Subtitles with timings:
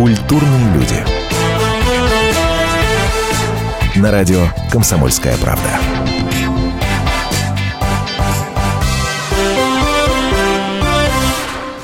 [0.00, 0.96] Культурные люди.
[3.96, 5.78] На радио «Комсомольская правда».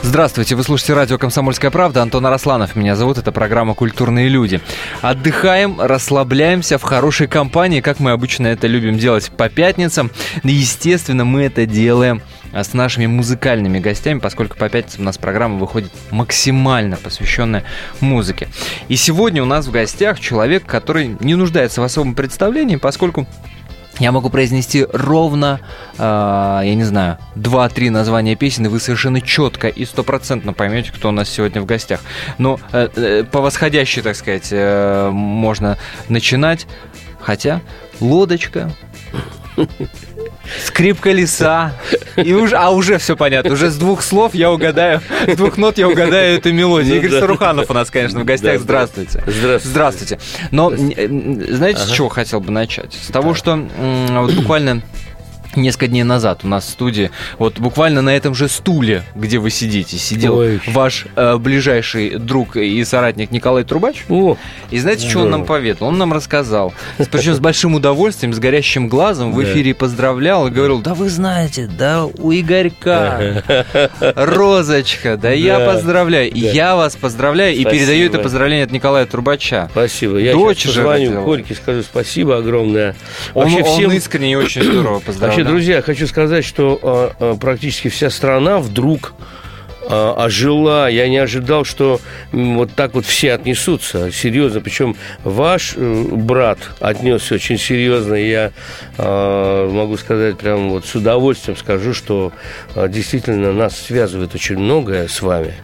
[0.00, 2.00] Здравствуйте, вы слушаете радио «Комсомольская правда».
[2.00, 3.18] Антон Арасланов меня зовут.
[3.18, 4.62] Это программа «Культурные люди».
[5.02, 10.10] Отдыхаем, расслабляемся в хорошей компании, как мы обычно это любим делать по пятницам.
[10.42, 12.22] Естественно, мы это делаем
[12.62, 17.64] с нашими музыкальными гостями, поскольку по пятницам у нас программа выходит максимально посвященная
[18.00, 18.48] музыке.
[18.88, 23.26] И сегодня у нас в гостях человек, который не нуждается в особом представлении, поскольку
[23.98, 25.60] я могу произнести ровно,
[25.96, 31.08] э, я не знаю, 2-3 названия песен, и вы совершенно четко и стопроцентно поймете, кто
[31.08, 32.00] у нас сегодня в гостях.
[32.36, 35.78] Но э, э, по восходящей, так сказать, э, можно
[36.08, 36.66] начинать.
[37.20, 37.62] Хотя
[38.00, 38.70] лодочка,
[40.64, 41.74] скрипка леса,
[42.16, 43.52] и уже, а уже все понятно.
[43.52, 46.94] Уже с двух слов я угадаю, с двух нот я угадаю эту мелодию.
[46.94, 47.18] Ну, Игорь да.
[47.18, 48.58] Старуханов у нас, конечно, в гостях.
[48.58, 49.22] Да, Здравствуйте.
[49.26, 49.68] Здравствуйте.
[49.68, 50.18] Здравствуйте.
[50.50, 51.88] Но знаете, ага.
[51.88, 52.94] с чего хотел бы начать?
[52.94, 54.82] С того, что вот буквально
[55.56, 59.50] несколько дней назад у нас в студии, вот буквально на этом же стуле, где вы
[59.50, 60.60] сидите, сидел Ой.
[60.68, 64.04] ваш э, ближайший друг и соратник Николай Трубач.
[64.08, 64.36] О,
[64.70, 65.10] и знаете, да.
[65.10, 65.88] что он нам поведал?
[65.88, 66.72] Он нам рассказал,
[67.10, 71.66] причем с большим удовольствием, с горящим глазом в эфире поздравлял и говорил, да вы знаете,
[71.66, 73.42] да у Игорька
[74.16, 79.68] розочка, да я поздравляю, я вас поздравляю и передаю это поздравление от Николая Трубача.
[79.70, 80.18] Спасибо.
[80.18, 82.94] Я Дочь сейчас позвоню Кольке, скажу спасибо огромное.
[83.34, 85.00] Он, искренне и очень здорово
[85.46, 89.14] поздравляет друзья, хочу сказать, что а, а, практически вся страна вдруг
[89.88, 90.88] а, ожила.
[90.88, 92.00] Я не ожидал, что
[92.32, 94.60] вот так вот все отнесутся серьезно.
[94.60, 98.14] Причем ваш э, брат отнесся очень серьезно.
[98.14, 98.52] Я
[98.98, 102.32] э, могу сказать прям вот с удовольствием скажу, что
[102.74, 105.54] э, действительно нас связывает очень многое с вами.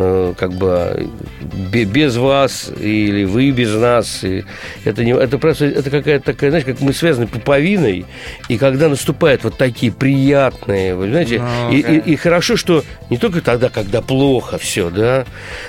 [0.00, 1.08] Э, как бы
[1.42, 4.22] без вас или вы без нас.
[4.22, 4.44] И
[4.84, 8.06] это, не, это просто это какая-то такая, знаешь, как мы связаны пуповиной,
[8.48, 13.16] и когда наступают вот такие приятные, вы знаете, ну, и, и, и хорошо, что не
[13.16, 15.24] только тогда, когда плохо все, да,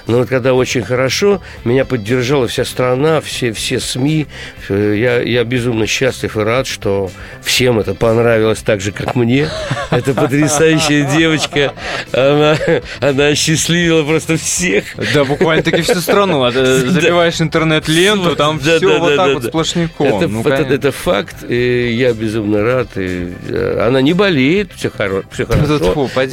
[0.06, 4.28] но вот когда очень хорошо, меня поддержала вся страна, все, все СМИ.
[4.70, 7.10] Я, я безумно счастлив и рад, что
[7.42, 9.50] всем это понравилось так же, как мне.
[9.90, 11.74] Это потрясающая девочка.
[12.14, 12.56] Она,
[13.02, 14.84] она счастливила просто просто всех.
[15.14, 16.44] Да, буквально таки всю страну.
[16.44, 20.32] А, э, забиваешь интернет-ленту, там все вот так вот сплошняком.
[20.32, 22.90] Ну, это факт, и я безумно рад.
[22.96, 25.24] Э, она не болеет, все хорошо.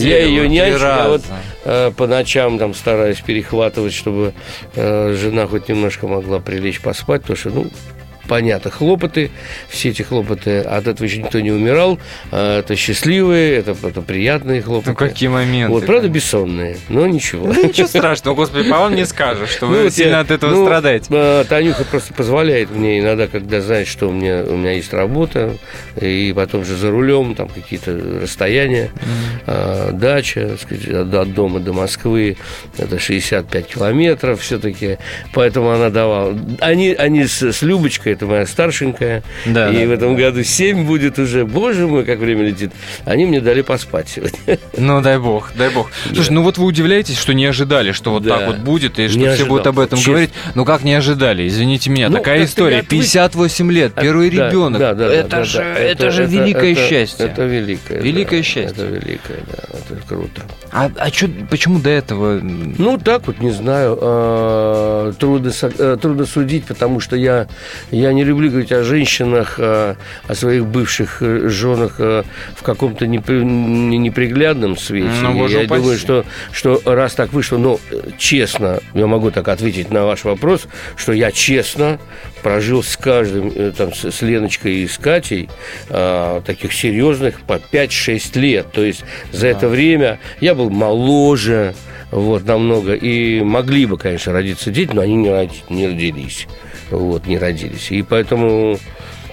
[0.08, 1.22] Я ее нянчу, я вот
[1.64, 4.32] э, по ночам там стараюсь перехватывать, чтобы
[4.74, 7.66] жена хоть немножко могла прилечь поспать, потому что, ну,
[8.28, 9.31] понятно, хлопоты,
[9.69, 11.98] все эти хлопоты, от этого еще никто не умирал,
[12.31, 14.91] а это счастливые, это, это приятные хлопоты.
[14.91, 15.72] Ну, какие моменты?
[15.72, 17.47] Вот, правда, бессонные, но ничего.
[17.47, 20.65] Ну, ничего страшного, господи, по вам не скажешь, что вы ну, сильно от этого ну,
[20.65, 21.06] страдаете.
[21.10, 25.56] А, Танюха просто позволяет мне иногда, когда знает, что у меня, у меня есть работа,
[26.00, 28.91] и потом же за рулем, там какие-то расстояния,
[29.47, 29.92] mm-hmm.
[29.92, 32.36] дача, сказать, от дома до Москвы,
[32.76, 34.98] это 65 километров все-таки,
[35.32, 36.36] поэтому она давала.
[36.60, 39.22] Они, они с, с Любочкой это моя старшенькая.
[39.44, 41.44] Да, и да, в этом году 7 будет уже.
[41.44, 42.72] Боже мой, как время летит.
[43.04, 44.38] Они мне дали поспать сегодня.
[44.77, 45.91] Ну, дай бог, дай бог.
[46.06, 46.34] Слушай, да.
[46.34, 48.38] ну вот вы удивляетесь, что не ожидали, что вот да.
[48.38, 49.49] так вот будет, и что не все ожидал.
[49.49, 50.12] будут об этом Честно.
[50.12, 50.31] говорить.
[50.54, 51.47] Ну, как не ожидали?
[51.47, 52.82] Извините меня, ну, такая история.
[52.82, 54.81] 58 лет, а, первый да, ребенок.
[54.81, 55.75] Да, да, это, да, же, да.
[55.75, 57.27] Это, это же великое это, счастье.
[57.27, 58.00] Это великое.
[58.00, 58.84] Великое да, счастье.
[58.84, 59.78] Это великое, да.
[59.78, 60.43] Это круто.
[60.72, 62.41] А, а чё, почему до этого?
[62.41, 63.98] Ну, так вот, не знаю.
[64.00, 67.47] Э, трудно, э, трудно судить, потому что я,
[67.91, 69.97] я я не люблю говорить о женщинах, о,
[70.28, 72.22] о своих бывших э, женах э,
[72.55, 75.09] в каком-то непри, неприглядном свете.
[75.22, 75.67] Ну, я упаси.
[75.67, 80.25] думаю, что, что раз так вышло, но э, честно, я могу так ответить на ваш
[80.25, 81.99] вопрос, что я честно
[82.43, 85.49] прожил с каждым, там, с Леночкой и с Катей,
[85.89, 88.71] а, таких серьезных по 5-6 лет.
[88.72, 89.49] То есть за да.
[89.49, 91.75] это время я был моложе,
[92.13, 96.47] вот, намного, и могли бы, конечно, родиться дети, но они не родились
[96.91, 97.91] вот, не родились.
[97.91, 98.78] И поэтому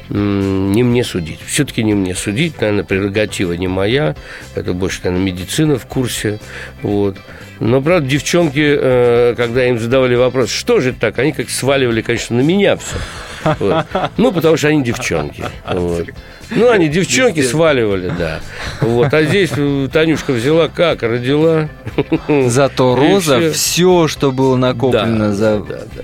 [0.09, 1.39] не мне судить.
[1.45, 4.15] Все-таки не мне судить, наверное, прерогатива не моя.
[4.55, 6.39] Это больше, наверное, медицина в курсе.
[6.81, 7.17] Вот.
[7.59, 12.35] Но, правда, девчонки, э, когда им задавали вопрос, что же так, они как сваливали, конечно,
[12.35, 12.97] на меня все.
[13.59, 13.85] Вот.
[14.17, 15.43] Ну, потому что они девчонки.
[15.69, 16.07] Вот.
[16.49, 18.39] Ну, они девчонки сваливали, да.
[18.81, 19.13] Вот.
[19.13, 19.51] А здесь
[19.91, 21.03] Танюшка взяла как?
[21.03, 21.69] Родила.
[22.27, 25.59] Зато Роза все, что было накоплено да, за...
[25.59, 26.03] Да, да,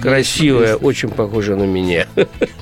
[0.00, 2.06] красивая, очень похожа на меня.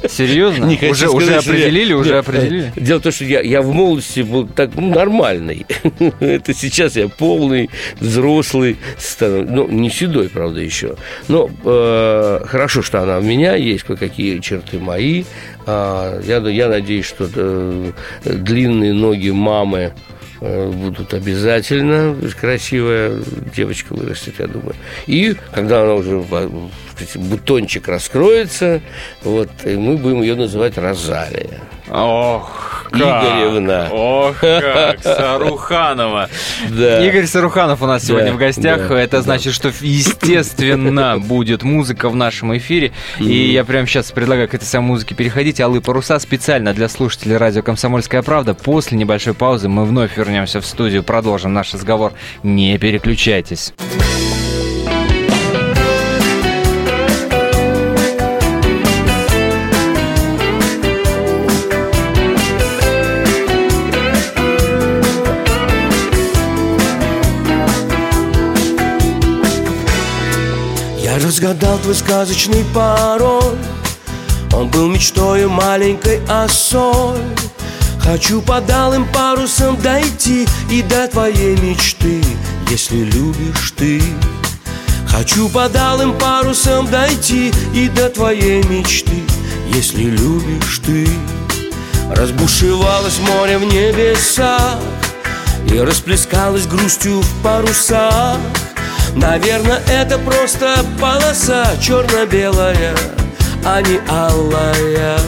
[0.09, 0.65] Серьезно?
[0.67, 2.73] Не Уже, сказать, уже что я- определили, уже Нет, определили?
[2.77, 5.67] Дело в том, что я, я в молодости был так ну, нормальный.
[6.21, 7.71] Это сейчас я полный,
[8.01, 10.97] взрослый, ста- ну, не седой, правда, еще.
[11.29, 15.25] Но э, хорошо, что она у меня, есть кое-какие черты мои.
[15.67, 17.93] А, я, я надеюсь, что э,
[18.25, 19.93] длинные ноги мамы
[20.41, 22.17] будут обязательно.
[22.39, 23.23] Красивая
[23.55, 24.75] девочка вырастет, я думаю.
[25.07, 26.25] И когда она уже
[27.17, 28.81] бутончик раскроется,
[29.23, 31.61] вот, и мы будем ее называть Розалия.
[31.91, 32.84] Ох.
[32.97, 33.89] Игоревна.
[33.91, 35.03] Ох, как.
[35.03, 36.29] Саруханова.
[36.71, 37.07] Да.
[37.07, 38.89] Игорь Саруханов у нас сегодня Да, в гостях.
[38.89, 39.23] да, Это да.
[39.23, 42.93] значит, что естественно будет музыка в нашем эфире.
[43.19, 45.61] И я прямо сейчас предлагаю к этой самой музыке переходить.
[45.61, 48.55] Алые паруса специально для слушателей радио «Комсомольская правда».
[48.55, 52.13] После небольшой паузы мы вновь вернемся в студию, продолжим наш разговор.
[52.43, 53.73] Не переключайтесь.
[71.25, 73.57] Разгадал твой сказочный пароль.
[74.53, 77.19] Он был мечтою маленькой осой.
[77.99, 82.23] Хочу под алым парусом дойти И до твоей мечты,
[82.71, 84.03] если любишь ты.
[85.09, 89.23] Хочу под алым парусом дойти И до твоей мечты,
[89.73, 91.09] если любишь ты.
[92.11, 94.79] Разбушевалось море в небесах
[95.73, 98.37] И расплескалось грустью в парусах
[99.15, 102.95] Наверное, это просто полоса черно-белая,
[103.65, 105.19] а не алая.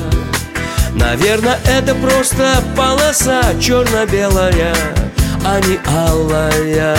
[0.92, 4.74] Наверное, это просто полоса черно-белая,
[5.44, 6.96] а не алая.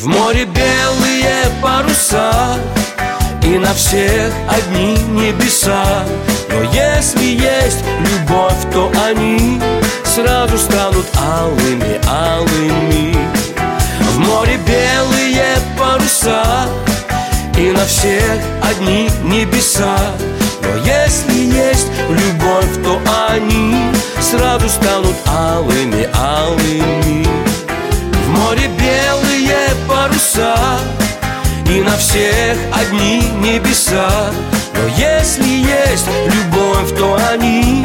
[0.00, 2.56] В море белые паруса
[3.42, 6.04] И на всех одни небеса.
[6.48, 9.60] Но если есть любовь, то они
[10.04, 13.14] Сразу станут алыми, алыми.
[14.14, 15.19] В море белые
[16.20, 16.68] паруса
[17.56, 19.96] И на всех одни небеса.
[20.62, 23.00] Но если есть любовь, то
[23.30, 23.90] они
[24.20, 27.26] Сразу станут алыми, алыми.
[28.24, 29.58] В море белые
[29.88, 30.56] паруса
[31.66, 34.30] И на всех одни небеса.
[34.74, 37.84] Но если есть любовь, то они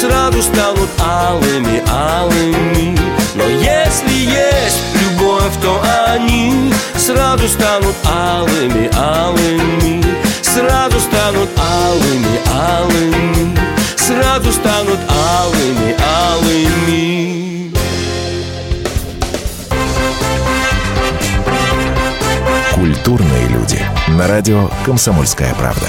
[0.00, 2.98] Сразу станут алыми, алыми
[3.34, 10.02] Но если есть любовь, то они Сразу станут алыми, алыми
[10.40, 13.58] Сразу станут алыми, алыми
[13.98, 15.94] Сразу станут алыми,
[16.32, 17.74] алыми
[22.74, 23.84] Культурные люди.
[24.08, 25.88] На радио «Комсомольская правда».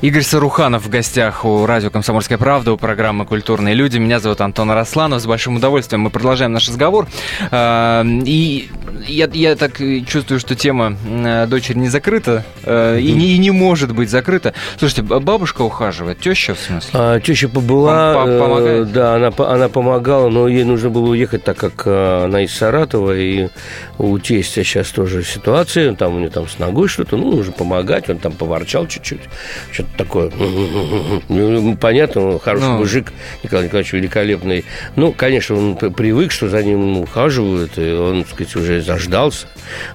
[0.00, 3.98] Игорь Саруханов в гостях у радио «Комсомольская правда», у программы «Культурные люди».
[3.98, 5.20] Меня зовут Антон Арасланов.
[5.20, 7.08] С большим удовольствием мы продолжаем наш разговор.
[7.50, 8.68] А, И
[9.08, 13.50] я, я так чувствую, что тема э, дочери не закрыта э, и, не, и не
[13.50, 14.54] может быть закрыта.
[14.78, 16.90] Слушайте, бабушка ухаживает, теща в смысле?
[16.92, 18.92] А, теща побыла, Пом- э, помогает?
[18.92, 23.48] да, она, она помогала, но ей нужно было уехать, так как она из Саратова, и
[23.98, 28.08] у тестя сейчас тоже ситуация, там у нее там с ногой что-то, ну, нужно помогать,
[28.08, 29.22] он там поворчал чуть-чуть,
[29.72, 30.30] что-то такое.
[31.28, 32.78] Ну, Понятно, он хороший Ну.
[32.78, 34.64] мужик, Николай Николаевич великолепный.
[34.96, 39.46] Ну, конечно, он привык, что за ним ухаживают, и он, так сказать, уже заждался,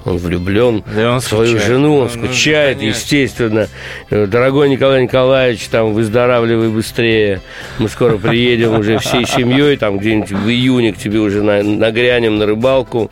[0.06, 1.68] он влюблен Да он в свою скучает.
[1.68, 2.98] жену, он Ну, ну, скучает, конечно.
[3.00, 3.68] естественно.
[4.10, 7.42] Э, Дорогой Николай Николаевич, там, выздоравливай быстрее.
[7.80, 12.38] Мы скоро приедем уже всей семьей, там, где-нибудь в июне к тебе уже на- нагрянем
[12.38, 13.10] на рыбалку,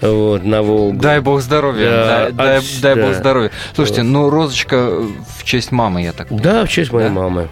[0.00, 0.98] вот, на Волгу.
[1.00, 3.14] Дай бог здоровья, Да, дай, дай- от- дай бог да.
[3.14, 3.50] здоровья.
[3.74, 4.90] Слушайте, ну розочка
[5.38, 6.42] в честь мамы, я так понимаю.
[6.42, 7.14] Да, в честь моей Да?
[7.14, 7.48] мамы.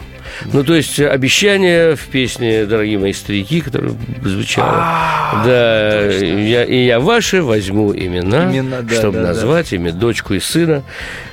[0.52, 5.42] Ну, то есть, э, обещание в песне «Дорогие мои старики», которая звучала.
[5.44, 9.28] Да, я, и я ваши возьму имена, Имена, да, чтобы да, да.
[9.28, 10.82] назвать ими дочку и сына.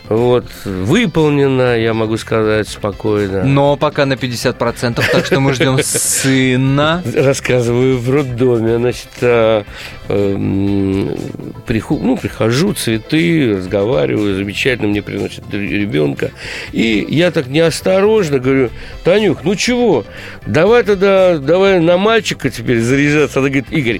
[0.09, 3.43] Вот, выполнено, я могу сказать спокойно.
[3.43, 7.03] Но пока на 50%, так что мы ждем сына.
[7.15, 9.63] Рассказываю в роддоме, значит, а,
[10.07, 11.15] эм,
[11.67, 16.31] приху- ну, прихожу, цветы, разговариваю, замечательно мне приносят ребенка.
[16.71, 18.71] И я так неосторожно говорю,
[19.03, 20.05] Танюх, ну чего,
[20.47, 23.39] давай тогда, давай на мальчика теперь заряжаться.
[23.39, 23.99] Она говорит, Игорь,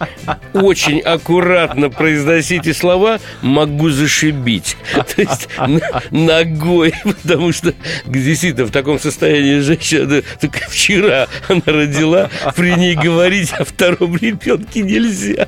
[0.54, 4.75] очень аккуратно произносите слова, могу зашибить.
[4.94, 5.48] То есть
[6.12, 7.74] ногой, потому что
[8.06, 14.82] действительно в таком состоянии женщина, только вчера она родила, при ней говорить о втором ребенке
[14.82, 15.48] нельзя.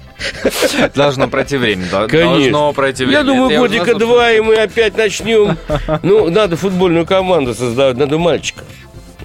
[0.96, 1.86] Должно пройти время.
[2.08, 2.30] Конечно.
[2.30, 3.20] Должно пройти время.
[3.20, 5.58] Я думаю, Это годика два, и мы опять начнем.
[6.04, 8.64] Ну, надо футбольную команду создавать, надо мальчика.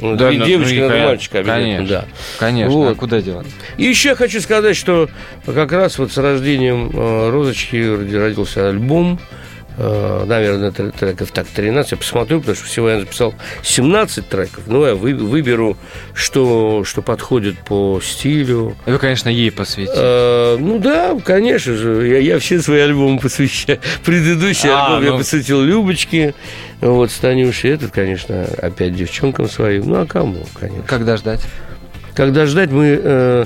[0.00, 1.42] Вот, Да, и ну, девочки, ну, надо мальчика.
[1.42, 1.86] Конечно.
[1.86, 2.04] Да.
[2.38, 2.96] Конечно, а Вот.
[2.98, 3.46] куда девать?
[3.78, 5.08] И еще я хочу сказать, что
[5.46, 9.18] как раз вот с рождением э, Розочки роди- родился альбом.
[9.76, 11.92] Э, Наверное, тр- треков так 13.
[11.92, 14.64] Я посмотрю, потому что всего я написал 17 треков.
[14.66, 15.76] Ну, я вы- выберу,
[16.14, 18.76] что, что подходит по стилю.
[18.86, 19.92] Вы, конечно, ей посвятите.
[19.96, 22.06] Э, ну да, конечно же.
[22.08, 23.78] Я, я все свои альбомы посвящаю.
[24.04, 25.18] Предыдущий А, альбом я ну.
[25.18, 26.34] посвятил Любочке.
[26.80, 27.70] Вот, с Танюшей.
[27.70, 29.84] Этот, конечно, опять девчонкам своим.
[29.88, 30.82] Ну, а кому, конечно.
[30.86, 31.40] Когда ждать?
[32.14, 33.44] Когда ждать, мы э,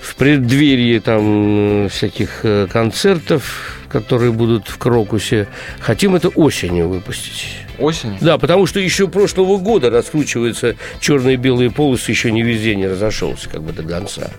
[0.00, 5.48] в преддверии там э, всяких э, концертов, которые будут в Крокусе,
[5.80, 7.56] хотим это осенью выпустить.
[7.78, 8.18] Осенью?
[8.20, 12.86] Да, потому что еще прошлого года раскручиваются черные и белые полосы, еще не везде не
[12.86, 14.30] разошелся как бы до конца.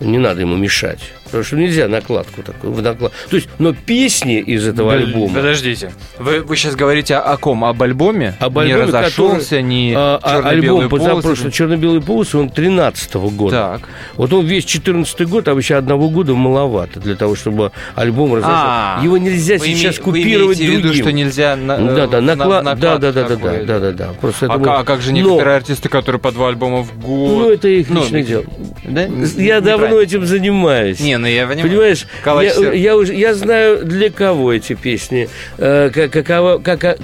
[0.00, 1.00] Не надо ему мешать.
[1.28, 2.72] Потому что нельзя накладку такую.
[2.72, 3.12] В наклад...
[3.30, 5.34] То есть, но песни из этого альбома...
[5.34, 5.92] Подождите.
[6.18, 7.64] Вы, вы сейчас говорите о ком?
[7.64, 8.34] Об альбоме?
[8.40, 11.14] Об не альбоме, разошелся, который- не а, а, черно-белые альбом полосы?
[11.14, 13.50] позапрошлый черно-белые полосы, он 13 года.
[13.78, 13.88] Так.
[14.16, 18.56] Вот он весь 14 год, а вообще одного года маловато для того, чтобы альбом разошелся.
[18.58, 21.04] А, Его нельзя Вы сейчас име- вы купировать имеете в виду, другим.
[21.04, 23.64] что нельзя на, Да, да, э, на- наклад, да, наклад да, да, да, да, такой,
[23.66, 24.08] да, да, да.
[24.20, 27.28] Просто А, это а как же Но- некоторые артисты, которые по два альбома в год?
[27.30, 28.44] Ну, это их Ну, личное дело.
[28.84, 29.06] Да?
[29.36, 31.00] Я давно этим занимаюсь.
[31.00, 31.68] Не, ну я понимаю.
[31.68, 36.84] Понимаешь, Калач я, я уже я знаю для кого эти песни, э, как, какова, как,
[36.84, 36.96] а,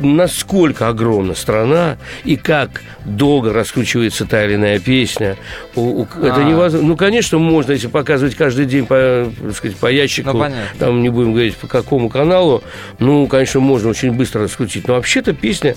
[0.00, 5.36] насколько огромна страна и как долго раскручивается та или иная песня.
[5.74, 6.42] У- у- это А.
[6.44, 6.88] невозможно.
[6.88, 10.62] Ну, конечно, можно, если показывать каждый день по, сказать, по ящику, Ну, понятно.
[10.78, 12.62] там не будем говорить по какому каналу,
[12.98, 14.88] ну, конечно, можно очень быстро раскрутить.
[14.88, 15.76] Но вообще-то песня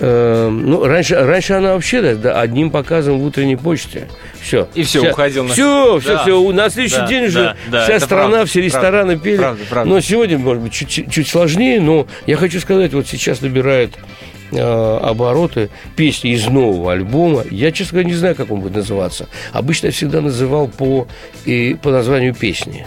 [0.00, 4.08] э, ну, раньше, раньше она вообще да, одним показом в утренней почте.
[4.40, 4.68] Все.
[4.74, 6.22] И всё, уходил на- Все, все, Да.
[6.22, 6.52] все.
[6.52, 9.36] На следующий Да, день уже да, вся страна, правда, все рестораны пели.
[9.38, 9.94] правда, правда.
[9.94, 13.94] Но сегодня, может быть, чуть, чуть- чуть сложнее, но я хочу сказать, вот сейчас набирает
[14.52, 14.60] э,
[15.02, 17.42] обороты песни из нового альбома.
[17.50, 19.28] Я, честно говоря, не знаю, как он будет называться.
[19.52, 21.08] Обычно я всегда называл по,
[21.44, 22.86] и, по названию песни.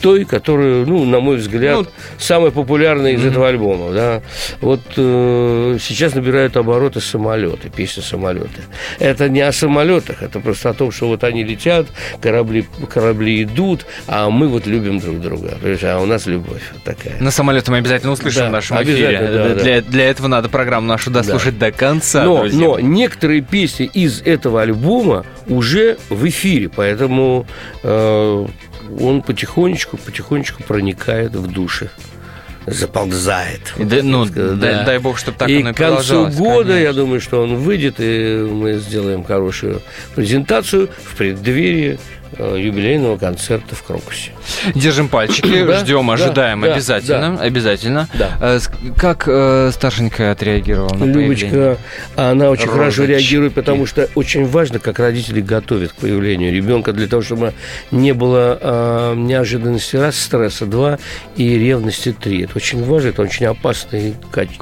[0.00, 1.86] Той, которая, ну, на мой взгляд, Ну,
[2.18, 3.92] самая популярная из этого альбома.
[3.92, 4.22] Да?
[4.60, 8.62] Вот э, сейчас набирают обороты самолеты, песня самолеты.
[8.98, 11.86] Это не о самолетах, это просто о том, что вот они летят,
[12.20, 15.56] корабли, корабли идут, а мы вот любим друг друга.
[15.60, 17.16] Понимаешь, А у нас любовь вот такая.
[17.20, 19.18] На самолете мы обязательно услышим Да, в нашем эфире.
[19.20, 19.54] да, да.
[19.62, 22.58] для, для этого надо программу нашу дослушать до конца, но, друзья.
[22.58, 27.46] но некоторые песни из этого альбома уже в эфире, поэтому
[27.82, 28.46] э,
[29.00, 31.90] он потихонечку, потихонечку проникает в души,
[32.66, 33.74] заползает.
[33.78, 34.84] Да- ну, так сказать, дай, да.
[34.84, 36.92] дай бог, чтобы так и оно и к концу года, я конечно.
[37.02, 39.82] думаю, что он выйдет, и мы сделаем хорошую
[40.14, 41.98] презентацию в преддверии
[42.38, 44.32] юбилейного концерта в Крокусе.
[44.74, 48.08] Держим пальчики, Да, ждем, да, ожидаем да, обязательно, обязательно.
[48.14, 48.36] Да.
[48.40, 48.58] Э,
[48.96, 51.50] Как э, старшенькая отреагировала на появление?
[51.50, 51.78] Любочка,
[52.16, 57.06] она очень хорошо реагирует, потому что очень важно, как родители готовят к появлению ребенка для
[57.08, 57.52] того, чтобы
[57.90, 60.98] не было а, неожиданности раз, стресса два
[61.36, 62.42] и ревности три.
[62.42, 64.14] Это очень важно, это очень опасные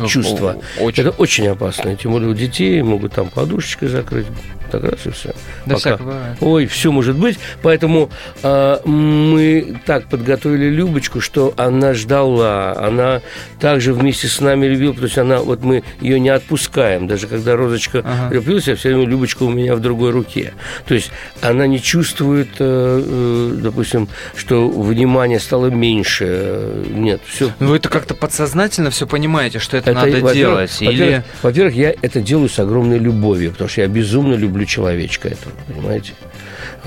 [0.09, 0.57] чувства.
[0.81, 1.03] очень.
[1.05, 1.95] Это очень опасно.
[1.97, 4.27] Тем более у детей могут там подушечкой закрыть.
[4.71, 5.35] Так раз и все.
[5.65, 6.37] Да бывает.
[6.41, 7.39] Ой, все может быть.
[7.63, 8.11] Поэтому
[8.43, 12.73] а, мы так подготовили Любочку, что она ждала.
[12.77, 13.21] Она
[13.61, 14.95] также вместе с нами любила.
[14.95, 17.07] То есть она, вот мы ее не отпускаем.
[17.07, 18.29] Даже когда Розочка Ага.
[18.31, 20.53] влюбилась, я все время Любочка у меня в другой руке.
[20.87, 21.11] То есть
[21.41, 26.27] она не чувствует, э, э, допустим, что внимание стало меньше.
[26.29, 27.51] Э, Нет, все.
[27.61, 30.71] Ну, вы это как-то подсознательно все понимаете, что это, надо во-первых, делать?
[30.81, 31.25] Во-первых, Или...
[31.43, 36.13] во-первых, я это делаю с огромной любовью, потому что я безумно люблю человечка этого, понимаете?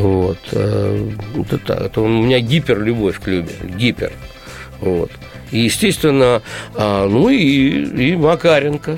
[0.02, 0.40] Вот.
[0.52, 4.12] э, Это, так, это у меня гиперлюбовь к Любе, гипер.
[4.80, 5.12] Вот.
[5.52, 6.42] И, естественно,
[6.76, 8.98] а, ну и, и Макаренко.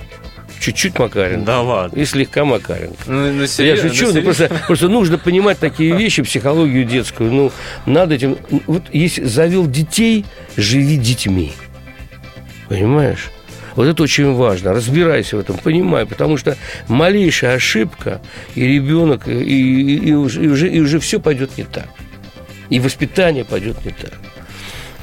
[0.60, 1.46] Чуть-чуть Макаренко.
[1.46, 2.00] Да ладно.
[2.00, 2.96] И слегка Макаренко.
[3.08, 4.22] Ну, ну, Я серьезно, шучу, ну, серьезно?
[4.22, 7.32] просто, просто нужно понимать такие вещи, психологию детскую.
[7.34, 7.52] Ну,
[7.86, 8.38] надо этим...
[8.68, 11.52] Вот если завел детей, живи детьми.
[12.70, 13.30] Понимаешь?
[13.76, 14.74] Вот это очень важно.
[14.74, 16.56] Разбирайся в этом, понимай, потому что
[16.88, 18.22] малейшая ошибка,
[18.56, 21.88] и ребенок, и, и, и, уже, и, уже, и уже все пойдет не так.
[22.70, 24.14] И воспитание пойдет не так.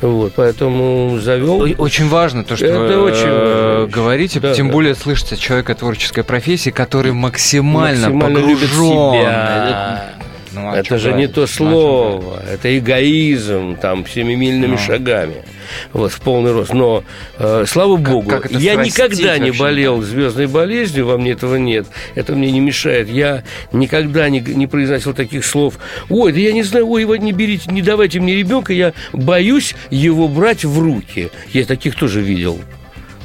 [0.01, 1.61] Вот, поэтому завел.
[1.77, 3.87] Очень важно то, что Это вы очень э, важно.
[3.95, 4.73] говорите, Да, тем да.
[4.73, 9.13] более слышите человека творческой профессии, который максимально, Максимально любит погружен.
[9.21, 10.05] себя.
[10.53, 11.35] Ну, а это же не говорить?
[11.35, 14.79] то Ну, а слово, это эгоизм, там, семимильными Ну.
[14.79, 15.45] шагами,
[15.93, 16.73] вот, в полный рост.
[16.73, 17.05] Но,
[17.39, 21.87] э, слава богу, как я никогда не вообще, болел звездной болезнью, во мне этого нет,
[22.15, 23.09] это мне не мешает.
[23.09, 25.75] Я никогда не, не произносил таких слов,
[26.09, 29.75] ой, да я не знаю, ой, его не берите, не давайте мне ребенка, я боюсь
[29.91, 31.31] его брать в руки.
[31.53, 32.59] Я таких тоже видел.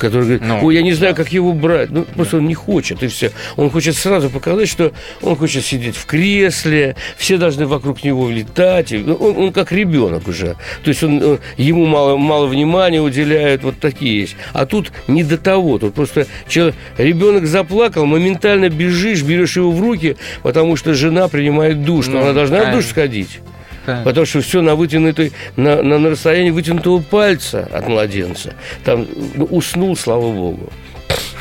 [0.05, 1.89] Который говорит, Ну, ой, я не знаю, как его брать.
[1.91, 3.31] Ну, просто он не хочет, и все.
[3.55, 8.91] Он хочет сразу показать, что он хочет сидеть в кресле, все должны вокруг него летать.
[8.91, 10.55] Ну, Он, он как ребенок уже.
[10.83, 14.35] То есть он, он- ему мало, мало внимания уделяют, вот такие есть.
[14.53, 15.79] А тут не до того.
[15.79, 21.83] Тут просто человек, ребенок заплакал, моментально бежишь, берешь его в руки, потому что жена принимает
[21.83, 22.07] душ.
[22.07, 22.89] но Ну, она должна в душ конечно.
[22.91, 23.39] сходить.
[23.85, 24.03] Конечно.
[24.03, 28.53] Потому что все на вытянутой, на, на, на расстоянии вытянутого пальца от младенца.
[28.83, 30.69] Там ну, уснул, слава богу.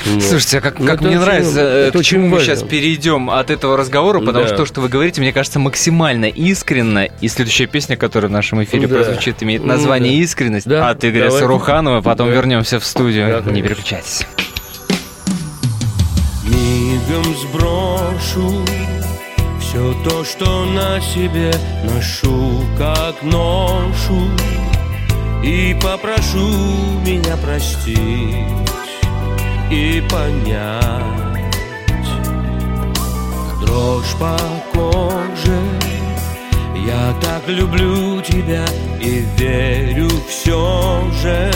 [0.06, 0.22] Вот.
[0.22, 2.40] Слушайте, а как, Ну, как это мне очень- нравится, это э, к очень чему мы
[2.40, 4.48] сейчас перейдем от этого разговора, потому Да.
[4.48, 7.04] что то, что вы говорите, мне кажется, максимально искренно.
[7.22, 8.96] И следующая песня, которая в нашем эфире Да.
[8.96, 10.18] прозвучит, имеет Ну, название да.
[10.22, 11.38] «Искренность» Да, от Игоря давайте.
[11.38, 12.02] Саруханова.
[12.02, 12.34] Потом Да.
[12.34, 13.42] вернемся в студию.
[13.42, 14.26] Да, Не переключайтесь.
[16.46, 18.62] Мигом сброшу
[19.74, 21.52] все то, что на себе
[21.82, 24.30] ношу, как ношу,
[25.42, 26.46] и попрошу
[27.04, 27.98] меня простить
[29.72, 31.02] и понять.
[33.62, 34.38] Дрожь по
[34.72, 35.58] коже,
[36.86, 38.64] я так люблю тебя
[39.00, 41.50] и верю все же,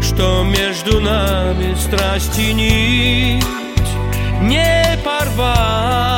[0.00, 3.44] что между нами страсти нить
[4.40, 6.13] не порвать.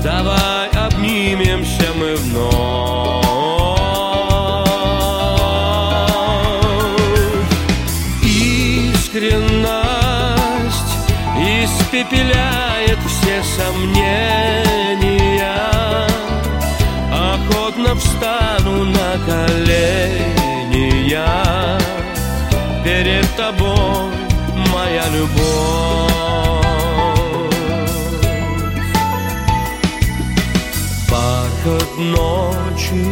[0.04, 3.26] Давай обнимемся мы вновь.
[8.94, 9.50] Искренность
[11.36, 14.69] испепеляет все сомнения.
[17.90, 21.78] Охотно встану на колени я.
[22.84, 24.12] Перед тобой,
[24.72, 26.10] моя любовь.
[31.10, 33.04] Бархат ночи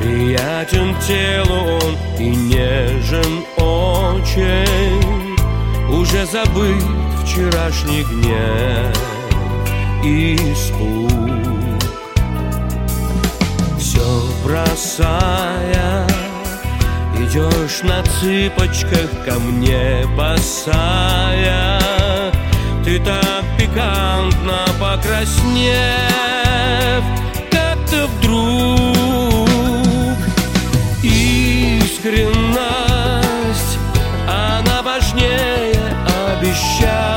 [0.00, 5.36] Приятен телу он и нежен очень.
[5.88, 6.82] Уже забыт
[7.24, 8.98] вчерашний гнев
[10.02, 11.61] и испуг
[14.44, 16.06] бросая
[17.18, 21.78] Идешь на цыпочках ко мне босая.
[22.84, 25.74] Ты так пикантно покраснев
[27.50, 29.48] Как-то вдруг.
[31.02, 32.28] Искренность
[34.28, 35.80] Она важнее
[36.36, 37.11] обещания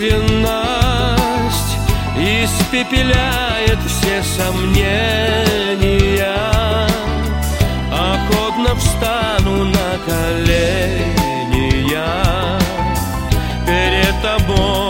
[0.00, 1.76] Искренность
[2.16, 4.96] испепеляет все сомнения.
[7.92, 12.58] Охотно встану на колени я
[13.66, 14.89] Перед тобой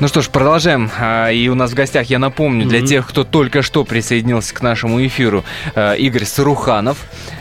[0.00, 0.88] Ну что ж, продолжаем.
[1.00, 4.62] А, и у нас в гостях, я напомню, для тех, кто только что присоединился к
[4.62, 6.98] нашему эфиру, а, Игорь Саруханов.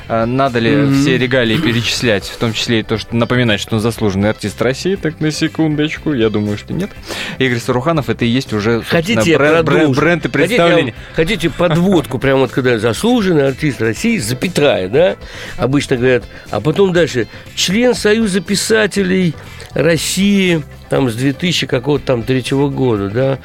[0.08, 1.00] А, надо ли mm-hmm.
[1.00, 4.96] все регалии перечислять, в том числе и то, что напоминать, что он заслуженный артист России,
[4.96, 6.90] так на секундочку, я думаю, что нет.
[7.38, 10.96] Игорь Саруханов, это и есть уже хотите бренд, бренд, бренд и представление.
[11.14, 15.16] Хотите, хотите подводку, прямо вот когда заслуженный артист России, запятая, да?
[15.58, 16.24] Обычно говорят.
[16.50, 17.28] А потом дальше.
[17.54, 19.36] Член Союза писателей
[19.76, 23.40] России там с 2000 какого-то там третьего года, да.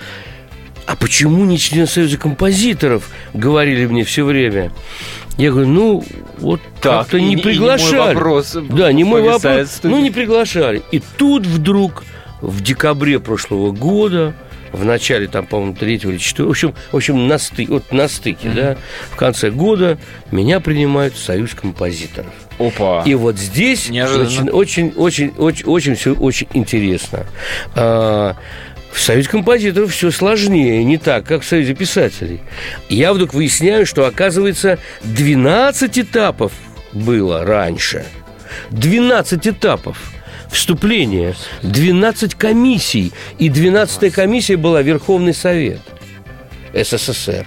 [0.87, 4.72] А почему не член Союза композиторов, говорили мне все время.
[5.38, 6.05] Я говорю, ну,
[6.38, 7.92] вот так, как-то не приглашали.
[7.92, 9.81] Не мой вопрос да, не мой вопрос.
[9.85, 10.83] Ну, не приглашали.
[10.90, 12.05] И тут вдруг
[12.40, 14.35] в декабре прошлого года
[14.72, 18.09] в начале, там, по-моему, третьего или четвертого, в общем, в общем на, сты, вот на
[18.09, 18.55] стыке, mm-hmm.
[18.55, 18.76] да,
[19.11, 19.98] в конце года
[20.31, 22.33] меня принимают в Союз композиторов.
[22.58, 23.02] Опа.
[23.06, 27.26] И вот здесь очень, очень, очень, очень, очень все очень интересно.
[27.74, 28.36] А,
[28.92, 32.40] в Союзе композиторов все сложнее, не так, как в Союзе писателей.
[32.88, 36.52] Я вдруг выясняю, что, оказывается, 12 этапов
[36.92, 38.04] было раньше.
[38.70, 39.98] 12 этапов
[40.50, 43.12] вступления, 12 комиссий.
[43.38, 45.80] И 12-я комиссия была Верховный Совет
[46.74, 47.46] СССР.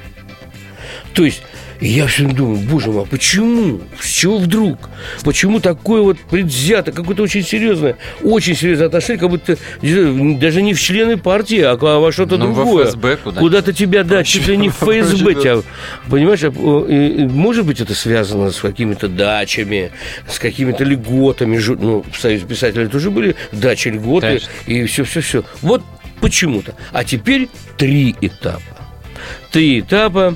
[1.13, 1.41] То есть
[1.79, 3.81] и я все думаю, боже мой, а почему?
[3.99, 4.89] С чего вдруг?
[5.23, 10.81] Почему такое вот предвзято, какое-то очень серьезное, очень серьезное отношение, как будто даже не в
[10.81, 12.85] члены партии, а во что-то ну, другое.
[12.85, 15.61] ФСБ куда Куда-то тебя, да, чуть ли не в ФСБ тебя,
[16.09, 19.91] понимаешь, а, может быть, это связано с какими-то дачами,
[20.29, 24.49] с какими-то льготами, ну, в Союзе писателей тоже были дачи, льготы, Конечно.
[24.67, 25.43] и все-все-все.
[25.61, 25.83] Вот
[26.21, 26.73] почему-то.
[26.91, 28.61] А теперь три этапа.
[29.51, 30.35] Три этапа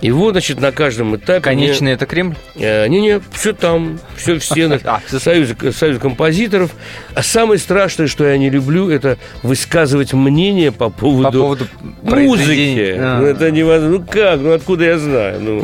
[0.00, 1.42] и вот, значит, на каждом этапе...
[1.42, 1.92] Конечный мне...
[1.92, 2.34] это Кремль?
[2.56, 4.80] Э, не-не, все там, все в стенах.
[5.08, 6.70] Союз, Союз композиторов.
[7.14, 11.66] А самое страшное, что я не люблю, это высказывать мнение по поводу, по поводу
[12.02, 12.96] музыки.
[12.98, 13.18] А.
[13.20, 13.98] Ну, это невозможно.
[13.98, 14.40] Ну как?
[14.40, 15.40] Ну откуда я знаю?
[15.40, 15.62] Ну,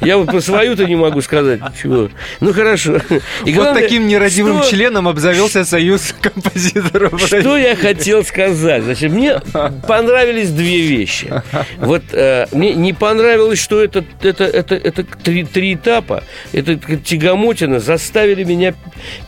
[0.00, 1.60] я вот про свою-то не могу сказать.
[1.80, 2.08] Чего?
[2.40, 2.96] Ну хорошо.
[3.44, 4.70] И вот главное, таким нерадивым что...
[4.70, 7.20] членом обзавелся Союз композиторов.
[7.20, 8.82] Что я хотел сказать?
[8.82, 9.40] Значит, мне
[9.86, 11.42] понравились две вещи.
[11.78, 16.76] Вот э, мне не понравилось, что что это, это, это, это три, три этапа, это
[16.76, 18.74] тягомотина заставили меня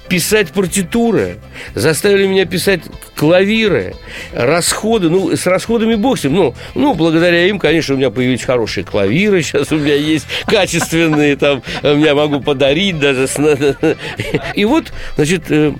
[0.09, 1.39] писать партитуры,
[1.75, 2.81] заставили меня писать
[3.15, 3.95] клавиры,
[4.33, 5.11] расходы.
[5.11, 6.19] Ну, с расходами бог.
[6.25, 9.43] Ну, ну, благодаря им, конечно, у меня появились хорошие клавиры.
[9.43, 13.29] Сейчас у меня есть качественные, там, я могу подарить даже.
[14.55, 15.73] И вот, значит, э,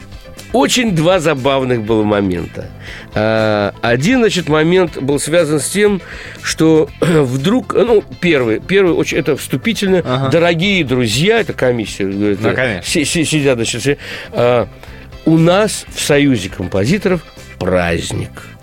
[0.53, 2.69] очень два забавных было момента.
[3.15, 6.01] А, один, значит, момент был связан с тем,
[6.43, 10.29] что вдруг, ну, первый, первый очень, это вступительно, ага.
[10.31, 12.43] дорогие друзья, это комиссия, ну, это,
[13.25, 13.99] сидят, значит,
[14.33, 14.69] а,
[15.25, 17.23] у нас в Союзе композиторов
[17.59, 18.31] праздник.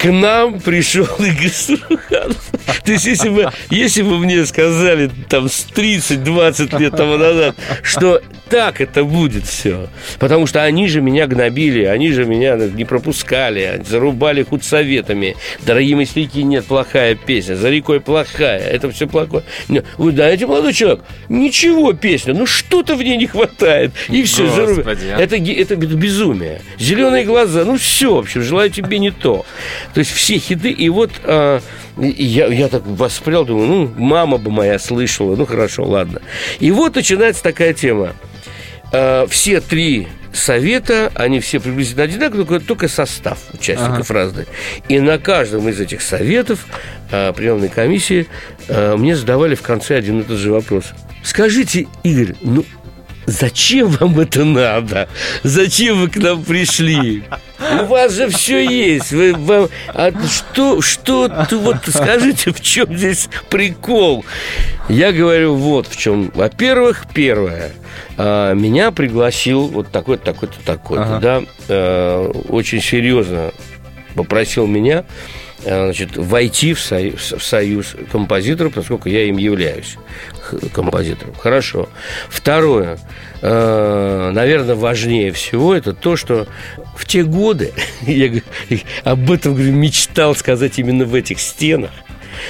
[0.00, 2.50] к нам пришел Игорь Суруханов.
[2.84, 8.22] То есть, если бы, если бы мне сказали там с 30-20 лет тому назад, что
[8.50, 9.88] так это будет все.
[10.18, 15.36] Потому что они же меня гнобили, они же меня не пропускали, зарубали худсоветами.
[15.60, 19.44] Дорогие мастерики, нет, плохая песня, за рекой плохая, это все плохое.
[19.98, 23.92] Вы знаете, молодой человек, ничего песня, ну что-то в ней не хватает.
[24.08, 24.98] И все, зарубали.
[25.14, 25.20] А?
[25.20, 26.60] Это, это безумие.
[26.78, 29.46] Зеленые глаза, ну все, в общем, желаю тебе не то.
[29.94, 31.60] То есть все хиты, и вот а,
[31.98, 36.20] я, я так воспрял, думаю, ну, мама бы моя слышала, ну, хорошо, ладно.
[36.60, 38.14] И вот начинается такая тема.
[38.92, 44.14] А, все три совета, они все приблизительно одинаковые, только, только состав участников ага.
[44.14, 44.46] разный.
[44.88, 46.66] И на каждом из этих советов
[47.10, 48.26] а, приемной комиссии
[48.68, 50.84] а, мне задавали в конце один и тот же вопрос.
[51.22, 52.64] Скажите, Игорь, ну
[53.26, 55.08] Зачем вам это надо?
[55.44, 57.22] Зачем вы к нам пришли?
[57.82, 59.12] У вас же все есть.
[59.12, 64.24] Вы, вам, а что, что, вот скажите, в чем здесь прикол?
[64.88, 66.30] Я говорю, вот в чем.
[66.34, 67.72] Во-первых, первое.
[68.16, 71.20] А, меня пригласил вот такой-то, такой-то, такой-то, ага.
[71.20, 73.52] да, а, очень серьезно
[74.14, 75.04] попросил меня
[75.64, 79.96] Э, значит, войти в союз, в союз композиторов, поскольку я им являюсь
[80.72, 81.34] композитором.
[81.34, 81.88] Хорошо.
[82.30, 82.98] Второе,
[83.42, 86.46] э, наверное, важнее всего, это то, что
[87.00, 88.30] в те годы, я
[89.04, 91.90] об этом говорю, мечтал сказать именно в этих стенах,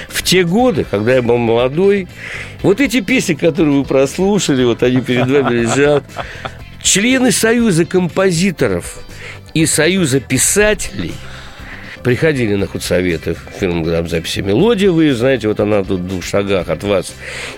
[0.09, 2.09] в те годы, когда я был молодой,
[2.63, 6.05] вот эти песни, которые вы прослушали, вот они перед вами лежат,
[6.83, 8.99] члены Союза композиторов
[9.55, 11.15] и Союза писателей–
[12.03, 16.69] приходили на худсоветы в фирму записи «Мелодия», вы знаете, вот она тут в двух шагах
[16.69, 17.13] от вас.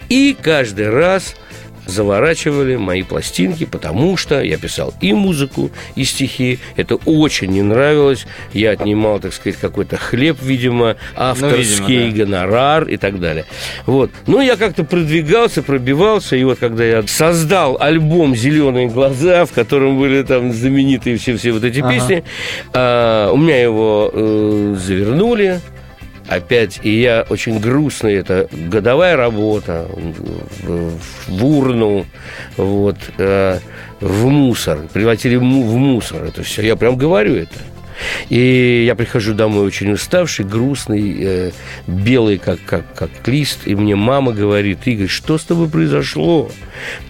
[0.08, 1.36] И каждый раз
[1.86, 6.58] заворачивали мои пластинки, потому что я писал и музыку, и стихи.
[6.76, 8.26] Это очень не нравилось.
[8.52, 12.24] Я отнимал, так сказать, какой-то хлеб, видимо, авторский ну, видимо, да.
[12.24, 13.44] гонорар и так далее.
[13.86, 14.10] Вот.
[14.26, 19.98] Ну, я как-то продвигался, пробивался, и вот когда я создал альбом «Зеленые глаза», в котором
[19.98, 21.90] были там знаменитые все-все вот эти ага.
[21.90, 22.24] песни,
[22.72, 25.60] а, у меня его э, завернули,
[26.28, 29.86] опять, и я очень грустный, это годовая работа
[31.28, 32.06] в, урну,
[32.56, 33.58] вот, э,
[34.00, 37.58] в мусор, превратили в мусор это все, я прям говорю это.
[38.28, 41.50] И я прихожу домой очень уставший, грустный, э,
[41.86, 43.60] белый, как, как, как лист.
[43.66, 46.50] И мне мама говорит, Игорь, что с тобой произошло?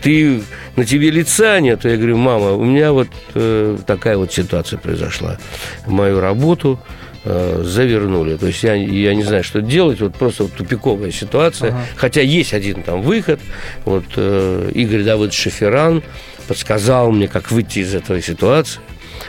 [0.03, 0.43] Ты,
[0.77, 1.85] на тебе лица нет.
[1.85, 5.39] Я говорю, мама, у меня вот э, такая вот ситуация произошла.
[5.87, 6.81] Мою работу
[7.25, 8.37] э, завернули.
[8.37, 11.71] То есть я, я не знаю, что делать, вот просто вот тупиковая ситуация.
[11.71, 11.87] Ага.
[11.97, 13.41] Хотя есть один там выход.
[13.85, 16.03] Вот э, Игорь Давыдович Шеферан
[16.49, 18.81] подсказал мне, как выйти из этой ситуации.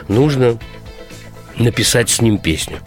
[0.08, 0.58] Нужно
[1.58, 2.78] написать с ним песню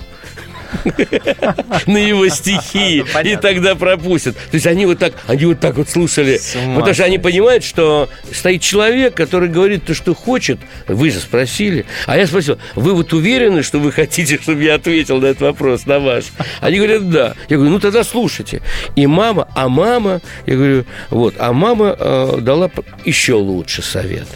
[1.88, 4.36] на его стихи, и тогда пропустят.
[4.36, 6.40] То есть они вот так, они вот так вот слушали,
[6.76, 10.60] потому что они понимают, что стоит человек, который говорит то, что хочет.
[10.88, 15.20] Вы же спросили, а я спросил, вы вот уверены, что вы хотите, чтобы я ответил
[15.20, 16.26] на этот вопрос, на ваш?
[16.62, 17.36] Они говорят, да.
[17.50, 18.62] Я говорю, ну тогда слушайте.
[18.96, 22.70] И мама, а мама, я говорю, вот, а мама э, дала
[23.06, 24.28] еще лучше совет.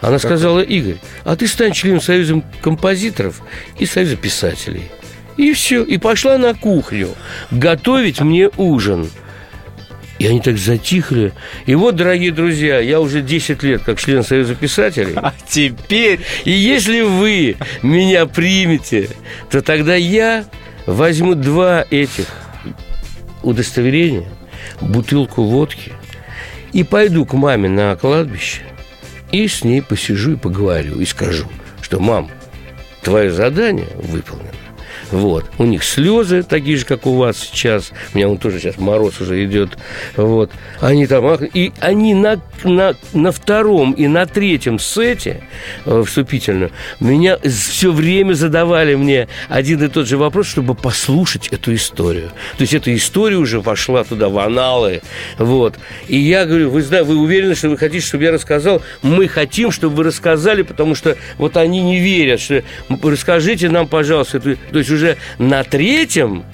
[0.00, 3.40] Она сказала, Игорь, а ты стань членом Союза композиторов
[3.78, 4.90] и Союза писателей.
[5.36, 5.82] И все.
[5.82, 7.10] И пошла на кухню
[7.50, 9.08] готовить мне ужин.
[10.18, 11.32] И они так затихли.
[11.66, 15.12] И вот, дорогие друзья, я уже 10 лет как член Союза писателей.
[15.16, 16.20] А теперь...
[16.44, 19.10] И если вы меня примете,
[19.50, 20.46] то тогда я
[20.86, 22.26] возьму два этих
[23.42, 24.28] удостоверения,
[24.80, 25.92] бутылку водки
[26.72, 28.62] и пойду к маме на кладбище
[29.32, 31.46] и с ней посижу и поговорю, и скажу,
[31.80, 32.30] что, мам,
[33.02, 34.65] твое задание выполнено.
[35.10, 35.44] Вот.
[35.58, 37.92] У них слезы такие же, как у вас сейчас.
[38.12, 39.76] У меня он тоже сейчас мороз уже идет.
[40.16, 40.50] Вот.
[40.80, 41.26] Они там...
[41.44, 45.42] И они на, на, на втором и на третьем сете
[45.84, 46.04] э,
[47.00, 52.30] меня все время задавали мне один и тот же вопрос, чтобы послушать эту историю.
[52.56, 55.02] То есть эта история уже вошла туда, в аналы.
[55.38, 55.76] Вот.
[56.08, 58.82] И я говорю, вы, знаете, вы уверены, что вы хотите, чтобы я рассказал?
[59.02, 62.62] Мы хотим, чтобы вы рассказали, потому что вот они не верят, что
[63.02, 64.40] расскажите нам, пожалуйста.
[64.40, 66.44] То есть уже на третьем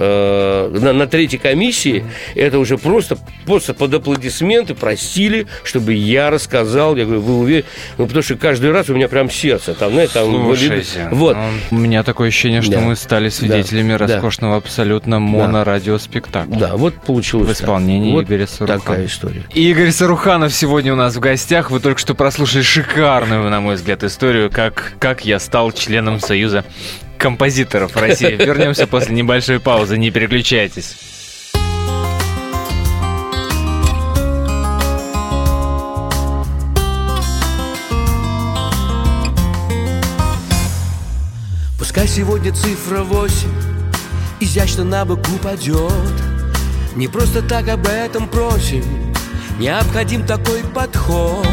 [0.00, 2.04] э, на, на третьей комиссии
[2.34, 6.96] это уже просто, просто под аплодисменты просили, чтобы я рассказал.
[6.96, 7.66] Я говорю, вы уверены?
[7.98, 10.30] Ну, потому что каждый раз у меня прям сердце там, знаете, там...
[10.30, 11.36] Слушайте, вот.
[11.36, 12.80] Ну, у меня такое ощущение, что да.
[12.80, 13.98] мы стали свидетелями да.
[13.98, 16.56] роскошного абсолютно монорадиоспектакля.
[16.56, 18.26] Да, вот получилось В исполнении так.
[18.26, 18.84] Игоря Саруханова.
[18.84, 19.42] такая история.
[19.54, 21.70] Игорь Саруханов сегодня у нас в гостях.
[21.70, 26.64] Вы только что прослушали шикарную, на мой взгляд, историю, как, как я стал членом Союза
[27.20, 28.34] композиторов России.
[28.34, 30.96] Вернемся после небольшой паузы, не переключайтесь.
[41.78, 43.48] Пускай сегодня цифра 8
[44.38, 45.92] изящно на бок упадет
[46.94, 48.84] Не просто так об этом просим
[49.58, 51.46] Необходим такой подход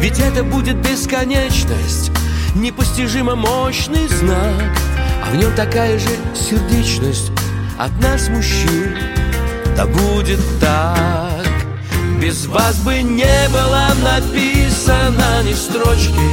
[0.00, 2.10] Ведь это будет бесконечность
[2.54, 4.87] Непостижимо мощный знак
[5.32, 7.30] в нем такая же сердечность
[7.78, 8.96] От нас, мужчин
[9.76, 11.46] Да будет так.
[12.20, 16.28] Без вас бы не было написано ни строчки.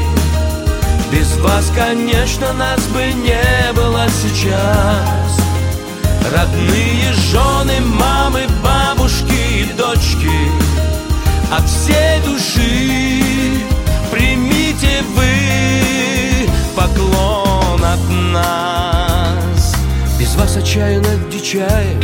[1.11, 5.39] Без вас, конечно, нас бы не было сейчас.
[6.33, 10.31] Родные жены, мамы, бабушки и дочки.
[11.55, 13.21] От всей души
[14.11, 18.64] примите вы поклон от нас
[20.35, 21.99] Вас отчаянно дичаем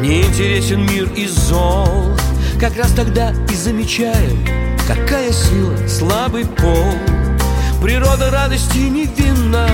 [0.00, 2.16] Не интересен мир и зол.
[2.60, 4.46] Как раз тогда и замечаем
[4.86, 6.94] Какая сила, слабый пол.
[7.82, 9.68] Природа радости невинна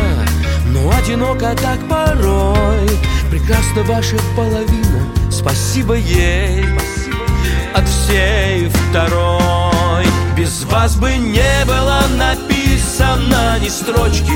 [0.68, 2.88] Но одиноко так порой.
[3.30, 6.64] Прекрасна ваша половина Спасибо ей.
[7.74, 10.06] От всей второй.
[10.36, 14.32] Без вас бы не было написано ни строчки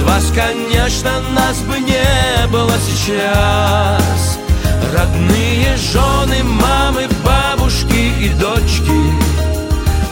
[0.00, 4.38] Без вас, конечно, нас бы не было сейчас.
[4.94, 9.12] Родные жены, мамы, бабушки и дочки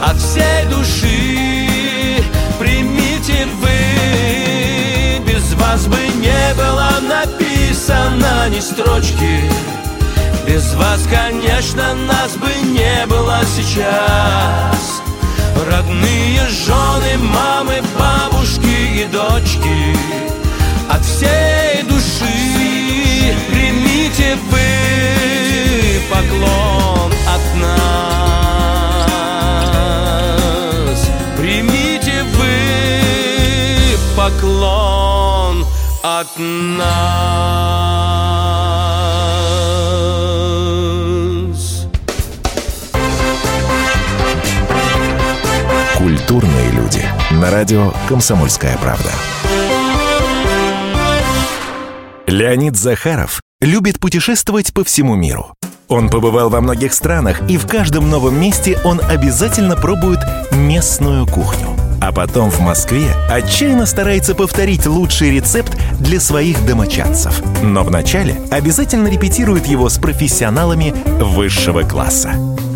[0.02, 2.22] От всей души
[2.58, 5.24] примите вы.
[5.24, 9.50] Без вас бы не было написано ни строчки.
[10.46, 15.00] Без вас, конечно, нас бы не было сейчас.
[15.66, 19.96] Родные жены, мамы, бабушки и дочки
[20.90, 22.24] От всей души.
[23.50, 27.80] Примите вы поклон от нас.
[31.36, 32.54] Примите вы
[34.16, 35.66] поклон
[36.02, 36.88] от нас.
[45.98, 47.17] Культурные люди.
[47.30, 49.10] На радио «Комсомольская правда».
[52.26, 55.52] Леонид Захаров любит путешествовать по всему миру.
[55.88, 60.20] Он побывал во многих странах, и в каждом новом месте он обязательно пробует
[60.52, 61.68] местную кухню.
[62.00, 67.42] А потом в Москве отчаянно старается повторить лучший рецепт для своих домочадцев.
[67.62, 72.32] Но вначале обязательно репетирует его с профессионалами высшего класса.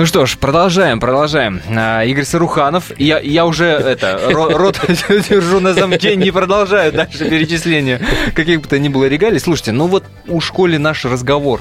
[0.00, 1.60] Ну что ж, продолжаем, продолжаем.
[1.76, 2.90] А, Игорь Саруханов.
[2.98, 8.00] Я, я уже это, ро- рот держу на замке, не продолжаю дальше перечисление
[8.34, 9.38] каких бы то ни было регалий.
[9.38, 11.60] Слушайте, ну вот у школе наш разговор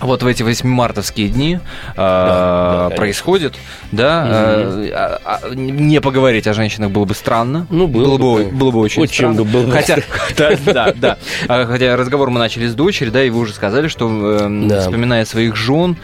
[0.00, 1.60] вот в эти 8 мартовские дни
[1.96, 2.96] а, да, конечно.
[2.96, 3.54] происходит,
[3.92, 4.24] да.
[4.26, 7.68] а, а, не поговорить о женщинах было бы странно.
[7.70, 9.44] Ну, было бы, было бы очень, Очень странно.
[9.44, 9.98] бы было Хотя,
[10.36, 11.18] да, да.
[11.46, 15.24] А, Хотя разговор мы начали с дочери, да, и вы уже сказали, что эм, вспоминая
[15.24, 15.96] своих жен,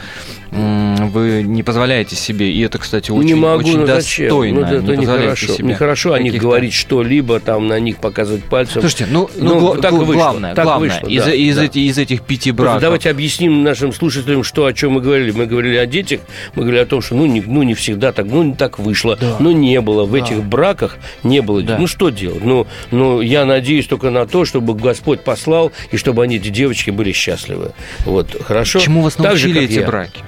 [0.51, 4.27] вы не позволяете себе, и это, кстати, очень, не могу, очень ну зачем?
[4.29, 4.61] достойно.
[4.61, 5.47] Ну, это не нехорошо.
[5.55, 8.81] себе Нехорошо о них говорить что-либо, там на них показывать пальцем.
[8.81, 11.65] Слушайте, ну, ну, Ну, гла- так вышло, главное, так главное, вышло, из, да, из, да.
[11.65, 12.83] эти- из этих пяти Просто браков.
[12.83, 15.31] давайте объясним нашим слушателям, что о чем мы говорили.
[15.31, 16.21] Мы говорили о детях,
[16.55, 19.19] мы говорили о том, что ну не, ну, не всегда так, ну не так вышло,
[19.39, 21.63] ну не было в этих браках, не было.
[21.63, 21.79] Да.
[21.79, 22.43] Ну что делать?
[22.45, 26.91] Ну, ну я надеюсь только на то, чтобы Господь послал и чтобы они эти девочки
[26.91, 27.73] были счастливы.
[28.05, 28.81] Вот хорошо.
[28.81, 29.87] Чему вас Так же, научили эти я.
[29.87, 30.21] браки?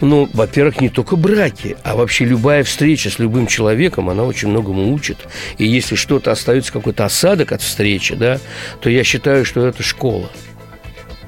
[0.00, 4.92] Ну, во-первых, не только браки, а вообще любая встреча с любым человеком, она очень многому
[4.92, 5.18] учит.
[5.58, 8.38] И если что-то остается, какой-то осадок от встречи, да,
[8.80, 10.30] то я считаю, что это школа.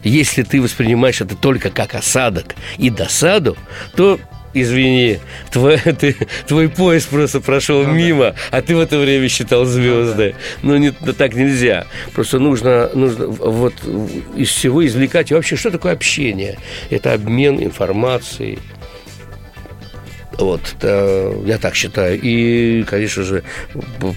[0.04, 3.56] Если ты воспринимаешь это только как осадок и досаду,
[3.96, 4.20] то
[4.54, 5.18] извини,
[5.50, 10.34] твой, ты- твой поезд просто прошел мимо, а ты в это время считал звезды.
[10.62, 11.86] Ну, не, ну, так нельзя.
[12.14, 13.74] Просто нужно, нужно вот
[14.36, 15.30] из всего извлекать.
[15.30, 16.58] И вообще, что такое общение?
[16.90, 18.58] Это обмен информацией.
[20.38, 22.16] Вот, это, я так считаю.
[22.22, 23.42] И, конечно же,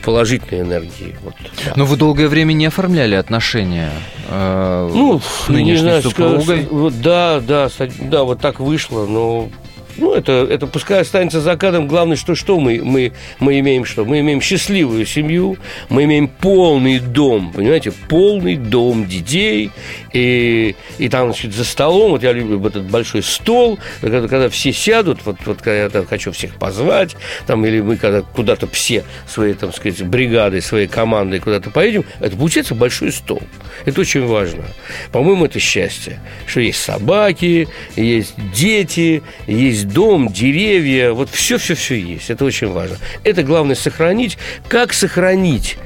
[0.05, 1.15] положительной энергии.
[1.23, 1.33] Вот,
[1.65, 1.73] да.
[1.75, 3.89] Но вы долгое время не оформляли отношения
[4.29, 6.41] э, Ну, с не нынешней знаю, супругой.
[6.43, 7.69] сказать, да, да,
[8.01, 9.49] да, вот так вышло, но
[9.97, 11.87] ну, это, это пускай останется за кадром.
[11.87, 14.05] Главное, что, что мы, мы, мы имеем что?
[14.05, 15.57] Мы имеем счастливую семью,
[15.89, 19.71] мы имеем полный дом, понимаете, полный дом детей.
[20.13, 24.73] И, и там, значит, за столом, вот я люблю этот большой стол, когда, когда все
[24.73, 27.15] сядут, вот, вот когда я там хочу всех позвать,
[27.47, 32.35] там, или мы когда куда-то все свои, там сказать, бригады, своей командой куда-то поедем, это
[32.35, 33.41] получается большой стол.
[33.85, 34.63] Это очень важно.
[35.11, 42.29] По-моему, это счастье, что есть собаки, есть дети, есть дом, деревья, вот все-все-все есть.
[42.29, 42.97] Это очень важно.
[43.23, 44.37] Это главное сохранить.
[44.67, 45.77] Как сохранить?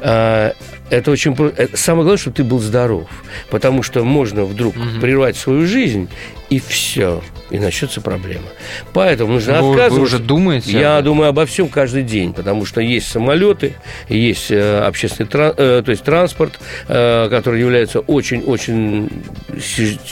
[0.00, 0.52] А,
[0.90, 3.08] Это очень это Самое главное, чтобы ты был здоров.
[3.50, 6.08] Потому что можно вдруг прервать свою жизнь,
[6.52, 7.22] и все.
[7.50, 8.44] И начнется проблема.
[8.92, 10.16] Поэтому нужно Вы- вы отказываться.
[10.16, 13.74] уже думаете Я думаю обо всем каждый день, потому что есть самолеты,
[14.08, 19.10] есть э, общественный э, то есть транспорт, э, который является очень-очень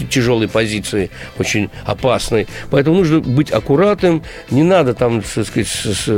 [0.09, 2.46] тяжелой позицией, очень опасной.
[2.70, 4.22] Поэтому нужно быть аккуратным.
[4.50, 5.68] Не надо там, так сказать,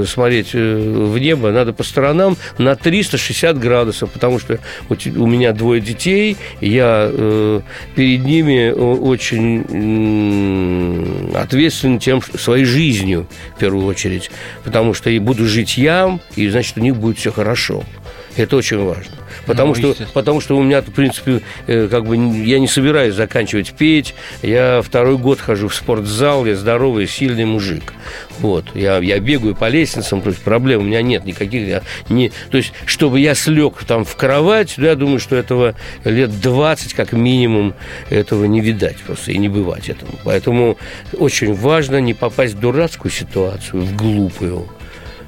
[0.09, 4.59] смотреть в небо, надо по сторонам на 360 градусов, потому что
[4.89, 7.11] у меня двое детей, я
[7.97, 10.12] перед ними очень
[11.35, 14.31] ответственен тем, своей жизнью, в первую очередь,
[14.65, 17.83] потому что и буду жить я, и значит, у них будет все хорошо.
[18.37, 19.13] Это очень важно.
[19.47, 23.15] Потому, Ну, что, потому что у меня, в принципе, э, как бы я не собираюсь
[23.15, 24.15] заканчивать петь.
[24.43, 27.93] Я второй год хожу в спортзал, я здоровый, сильный мужик.
[28.39, 28.65] Вот.
[28.75, 31.69] Я, я бегаю по лестницам, то есть проблем у меня нет никаких.
[31.69, 35.75] Я не, то есть, чтобы я слег там в кровать, ну, я думаю, что этого
[36.05, 37.75] лет 20 как минимум
[38.11, 40.13] этого не видать просто и не бывать этому.
[40.25, 40.79] Поэтому
[41.19, 44.69] очень важно не попасть в дурацкую ситуацию, в глупую.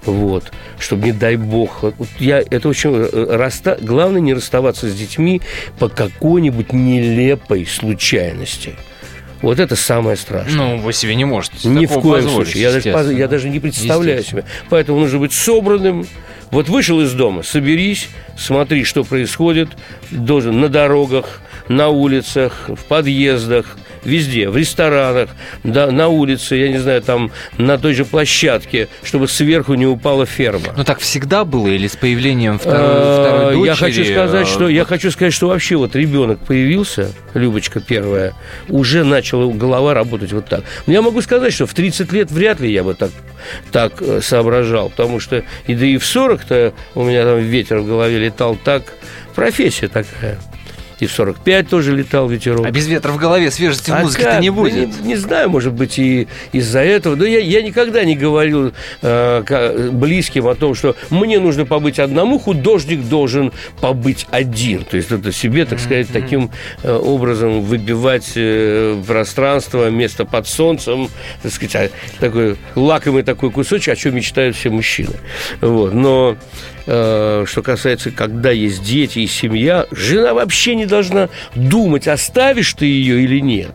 [0.06, 4.94] Вот, чтобы, не дай бог, вот я, это очень, э, расста, главное не расставаться с
[4.94, 5.40] детьми
[5.78, 8.74] по какой-нибудь нелепой случайности.
[9.44, 10.56] Вот это самое страшное.
[10.56, 12.62] Ну, вы себе не можете Ни в коем случае.
[12.62, 14.44] Я даже, я даже не представляю себе.
[14.70, 16.06] Поэтому нужно быть собранным.
[16.50, 19.68] Вот вышел из дома, соберись, смотри, что происходит.
[20.10, 25.30] Должен на дорогах, на улицах, в подъездах, везде, в ресторанах,
[25.62, 30.26] да, на улице, я не знаю, там на той же площадке, чтобы сверху не упала
[30.26, 30.74] ферма.
[30.76, 33.66] Ну так всегда было или с появлением второй, А, второй дочери?
[33.66, 38.34] Я хочу сказать, э, что я хочу сказать, что вообще вот ребенок появился, Любочка первая,
[38.68, 40.62] уже начала голова работать вот так.
[40.86, 43.10] Но я могу сказать, что в 30 лет вряд ли я бы так,
[43.72, 47.86] так э, соображал, потому что и да и в 40-то у меня там ветер в
[47.86, 48.82] голове летал так,
[49.34, 50.38] профессия такая.
[51.00, 52.66] И в 45 тоже летал ветерок.
[52.66, 54.40] А без ветра в голове свежести А музыке-то как?
[54.40, 55.00] не Да будет.
[55.02, 57.16] не, не знаю, может быть, и из-за этого.
[57.16, 58.72] Но я, я никогда не говорил
[59.02, 64.84] э, близким о том, что мне нужно побыть одному, художник должен побыть один.
[64.84, 66.50] То есть это себе, так сказать, таким
[66.82, 71.08] э, образом выбивать э, пространство, место под солнцем,
[71.42, 71.90] так сказать, а,
[72.20, 75.14] такой лакомый такой кусочек, о чем мечтают все мужчины.
[75.60, 75.92] Вот.
[75.92, 76.36] Но
[76.86, 83.22] что касается, когда есть дети и семья, жена вообще не должна думать, оставишь ты ее
[83.24, 83.72] или нет.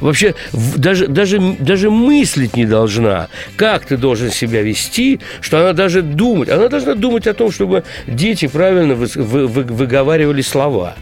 [0.00, 0.34] Вообще
[0.76, 6.48] даже, даже, даже мыслить не должна, как ты должен себя вести, что она даже думать.
[6.48, 10.94] Она должна думать о том, чтобы дети правильно вы- вы- выговаривали слова.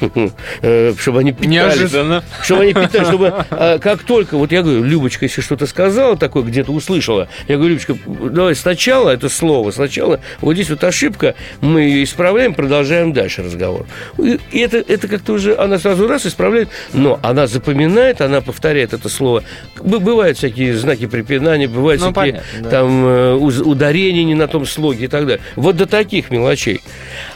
[0.62, 1.50] Э, Чтобы они питались.
[1.50, 2.24] Неожиданно.
[2.42, 6.42] Чтобы они питались, чтобы а, как только, вот я говорю, Любочка, если что-то сказала такое,
[6.42, 11.82] где-то услышала, я говорю, Любочка, давай сначала это слово, сначала вот здесь вот ошибка, мы
[11.82, 13.86] ее исправляем, продолжаем дальше разговор.
[14.18, 19.08] И это, это как-то уже, она сразу раз исправляет, но она запоминает, она повторяет это
[19.08, 19.42] слово.
[19.80, 22.70] Бывают всякие знаки препинания, бывают Ну, всякие понятно, да.
[22.70, 25.42] там э, ударения не на том слоге и так далее.
[25.56, 26.80] Вот до таких мелочей.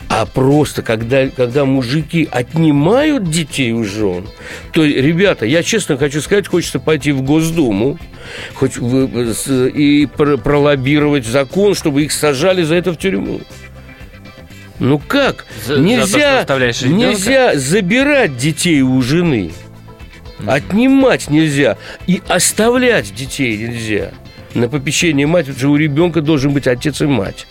[0.08, 4.26] А просто, когда, когда мужики отнимают детей у жен,
[4.72, 7.98] то, ребята, я честно хочу сказать, хочется пойти в Госдуму
[8.54, 13.40] хоть в- с- и пр- пролоббировать закон, чтобы их сажали за это в тюрьму.
[14.78, 15.46] Ну как?
[15.66, 16.44] За- за то, нельзя,
[17.08, 19.52] нельзя забирать детей у жены.
[20.46, 21.76] Отнимать нельзя.
[22.06, 24.10] И оставлять детей нельзя.
[24.52, 27.46] На попечение мать, что у ребенка должен быть отец и мать.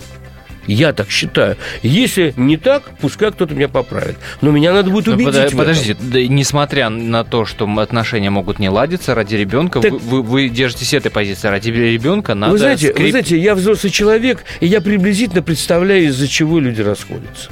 [0.68, 1.57] Я так считаю.
[1.82, 4.16] Если не так, пускай кто-то меня поправит.
[4.41, 5.36] Но меня надо будет Ну, убедить.
[5.36, 5.57] этом.
[5.57, 10.24] Подождите, да, несмотря на то, что отношения могут не ладиться ради ребенка, Так- вы, вы-
[10.24, 11.47] вы держитесь этой позиции.
[11.47, 16.05] Ради ребенка надо Вы знаете, вы скреп- знаете, я взрослый человек, и я приблизительно представляю,
[16.05, 17.49] из-за чего люди расходятся.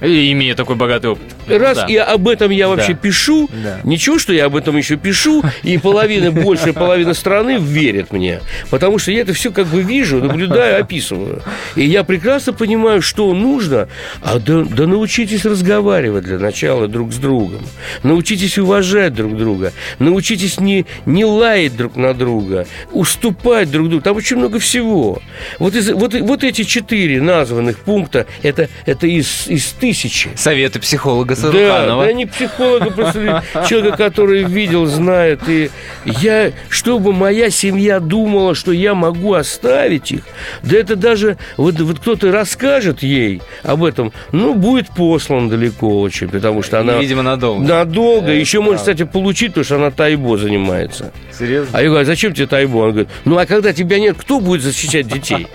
[0.00, 1.24] И имея такой богатый опыт.
[1.48, 1.86] Раз Да.
[1.86, 2.98] и об этом я вообще Да.
[2.98, 3.80] пишу, Да.
[3.82, 8.40] ничего, что я об этом еще пишу, и половина, большая половина страны верит мне.
[8.70, 11.42] Потому что я это все как бы вижу, наблюдаю, описываю.
[11.74, 13.88] И я прекрасно понимаю, что нужно.
[14.22, 17.62] А да, да научитесь разговаривать для начала друг с другом.
[18.02, 19.72] Научитесь уважать друг друга.
[19.98, 22.66] Научитесь не, не лаять друг на друга.
[22.92, 24.02] Уступать друг другу.
[24.02, 25.20] Там очень много всего.
[25.58, 29.87] Вот, из, вот, вот эти четыре названных пункта, это, это из, из тысячи.
[30.36, 32.04] Советы психолога Да, Саруханова.
[32.04, 35.40] да не психолога, просто человека, который видел, знает.
[35.48, 35.70] И
[36.04, 40.20] я, чтобы моя семья думала, что я могу оставить их,
[40.62, 46.28] да это даже, вот, вот кто-то расскажет ей об этом, ну, будет послан далеко очень,
[46.28, 46.98] потому что она...
[46.98, 47.64] Видимо, надолго.
[47.66, 48.32] Надолго.
[48.32, 51.12] Еще может, кстати, получить, потому что она тайбо занимается.
[51.36, 51.70] Серьезно?
[51.76, 52.78] А я говорю, а зачем тебе тайбо?
[52.78, 55.46] Он говорит, ну, а когда тебя нет, кто будет защищать детей?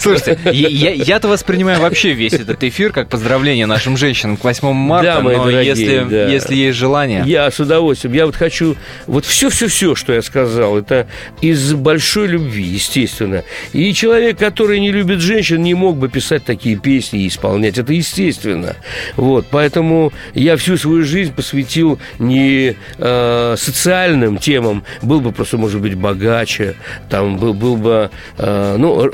[0.00, 1.28] Слушайте, я-то
[1.76, 5.44] воспринимаю вообще весь этот эфир как поздравление нашим женщинам к 8 марта, Да, мои но
[5.44, 6.28] дорогие, если, да.
[6.28, 7.22] если есть желание...
[7.26, 8.14] Я с удовольствием.
[8.14, 8.76] Я вот хочу...
[9.06, 11.06] Вот все-все-все, что я сказал, это
[11.40, 13.44] из большой любви, естественно.
[13.72, 17.78] И человек, который не любит женщин, не мог бы писать такие песни и исполнять.
[17.78, 18.76] Это естественно.
[19.16, 19.46] Вот.
[19.50, 24.84] Поэтому я всю свою жизнь посвятил не э, социальным темам.
[25.02, 26.74] Был бы просто, может быть, богаче.
[27.08, 28.10] Там был, был бы...
[28.38, 29.10] э, ну,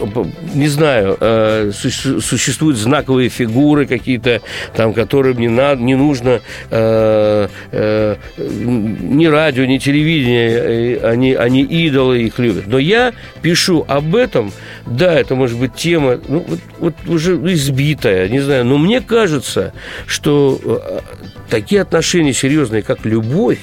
[0.54, 1.70] не знаю, э,
[2.53, 4.42] существуют знаковые фигуры какие-то,
[4.76, 6.40] там, которым не, надо, не нужно
[6.70, 12.66] э, э, ни радио, ни телевидение, они, они идолы, их любят.
[12.66, 14.53] Но я пишу об этом,
[14.84, 19.72] да, это может быть тема, ну, вот, вот уже избитая, не знаю, но мне кажется,
[20.07, 21.00] что э,
[21.53, 23.59] такие отношения серьезные, как любовь,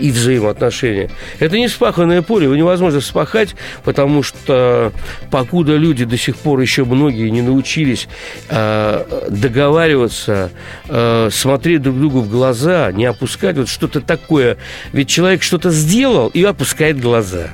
[0.00, 1.08] и взаимоотношения.
[1.38, 4.92] Это не спаханное поле, его невозможно спахать, потому что
[5.30, 8.08] покуда люди до сих пор еще многие не научились
[8.48, 10.50] э, договариваться,
[10.88, 14.56] э, смотреть друг другу в глаза, не опускать вот что-то такое.
[14.92, 17.50] Ведь человек что-то сделал и опускает глаза.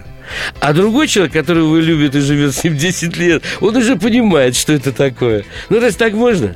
[0.61, 4.57] А другой человек, которого вы любите и живет с ним 10 лет, он уже понимает,
[4.57, 5.45] что это такое.
[5.69, 6.55] Ну, есть так можно?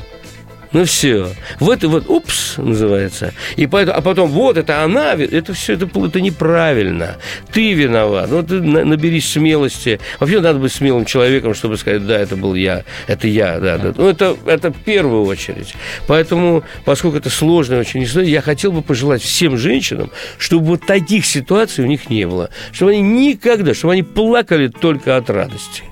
[0.72, 1.30] Ну все.
[1.60, 3.32] Вот и вот, упс, называется.
[3.56, 7.16] И поэтому, а потом, вот это она, это все, это, это неправильно.
[7.52, 8.30] Ты виноват.
[8.30, 9.98] Ну, ты наберись смелости.
[10.20, 13.94] Вообще надо быть смелым человеком, чтобы сказать, да, это был я, это я, да, да.
[13.96, 15.74] Ну, это, это в первую очередь.
[16.06, 21.24] Поэтому, поскольку это сложная очень история, я хотел бы пожелать всем женщинам, чтобы вот таких
[21.24, 22.50] ситуаций у них не было.
[22.72, 25.84] Чтобы они никогда, чтобы они плакали только от радости.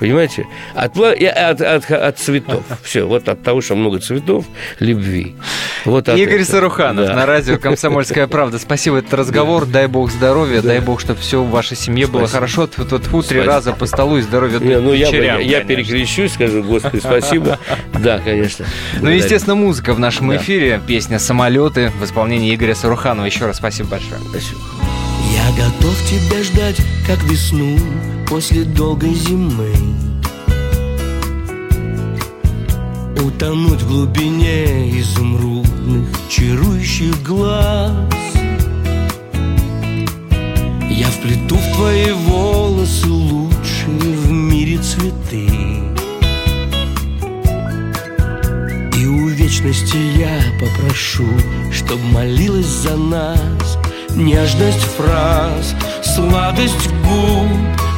[0.00, 0.46] Понимаете?
[0.74, 2.62] От, от, от, от цветов.
[2.82, 4.44] Все, вот от того, что много цветов,
[4.78, 5.34] любви.
[5.84, 6.50] Вот Игорь этого.
[6.50, 7.14] Саруханов да.
[7.14, 8.58] на радио «Комсомольская правда».
[8.58, 9.66] Спасибо за этот разговор.
[9.66, 10.68] Дай бог здоровья, да.
[10.68, 12.18] дай бог, чтобы все в вашей семье спасибо.
[12.18, 12.66] было хорошо.
[12.66, 16.62] Тут вот три раза по столу и здоровья Не, ну я, я, я перекрещусь, скажу,
[16.62, 17.58] Господи, спасибо.
[17.92, 18.64] Да, конечно.
[19.00, 20.80] Ну, естественно, музыка в нашем эфире.
[20.86, 23.26] Песня «Самолеты» в исполнении Игоря Саруханова.
[23.26, 24.20] Еще раз спасибо большое.
[24.30, 24.79] Спасибо.
[25.32, 27.78] Я готов тебя ждать, как весну
[28.28, 29.72] после долгой зимы.
[33.22, 37.92] Утонуть в глубине изумрудных чарующих глаз.
[40.90, 45.59] Я вплету в твои волосы лучшие в мире цветы
[49.10, 51.28] у вечности я попрошу,
[51.72, 53.78] чтоб молилась за нас.
[54.10, 57.48] Нежность фраз, сладость губ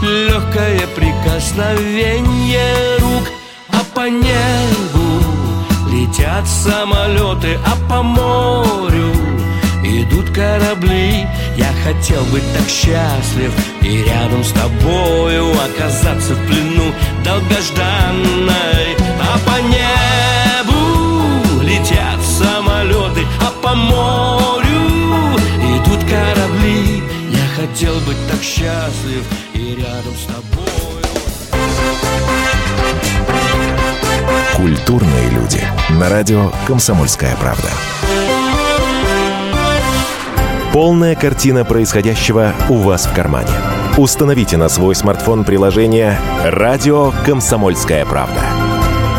[0.02, 3.30] Легкое прикосновение рук.
[3.68, 5.22] А по небу
[5.90, 9.12] летят самолеты А по морю
[9.84, 11.26] идут корабли.
[11.56, 13.52] Я хотел быть так счастлив
[13.82, 16.92] И рядом с тобою оказаться в плену
[17.24, 18.96] долгожданной.
[19.20, 20.21] А по небу
[23.74, 24.22] морю
[26.12, 30.42] корабли Я хотел быть так счастлив и рядом с тобой
[34.56, 35.60] Культурные люди.
[35.90, 37.68] На радио «Комсомольская правда».
[40.72, 43.50] Полная картина происходящего у вас в кармане.
[43.96, 48.42] Установите на свой смартфон приложение «Радио Комсомольская правда».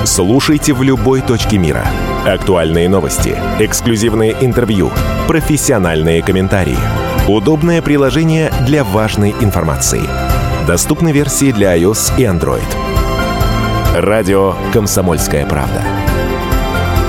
[0.06, 1.86] Слушайте в любой точке мира.
[2.26, 4.90] Актуальные новости, эксклюзивные интервью,
[5.28, 6.78] профессиональные комментарии.
[7.28, 10.04] Удобное приложение для важной информации.
[10.66, 12.64] Доступны версии для iOS и Android.
[13.94, 15.82] Радио «Комсомольская правда».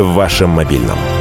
[0.01, 0.99] В вашем мобильном–